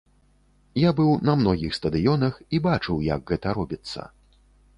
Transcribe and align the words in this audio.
Я 0.83 0.93
быў 0.99 1.11
на 1.29 1.35
многіх 1.41 1.75
стадыёнах 1.79 2.33
і 2.57 2.61
бачыў, 2.67 2.95
як 3.13 3.21
гэта 3.35 3.47
робіцца. 3.61 4.01